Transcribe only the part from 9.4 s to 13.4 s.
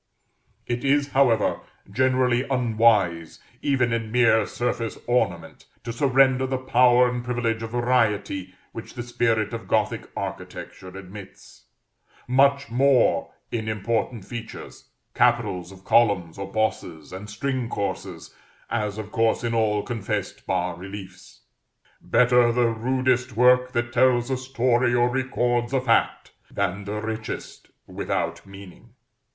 of Gothic architecture admits; much more